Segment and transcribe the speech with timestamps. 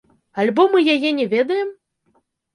[0.43, 1.69] Альбо мы яе не ведаем?